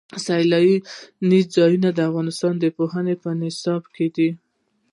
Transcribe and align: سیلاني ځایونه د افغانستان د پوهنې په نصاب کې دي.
سیلاني 0.25 0.77
ځایونه 1.55 1.89
د 1.93 1.99
افغانستان 2.09 2.53
د 2.59 2.65
پوهنې 2.77 3.15
په 3.23 3.29
نصاب 3.41 3.83
کې 3.95 4.07
دي. 4.15 4.29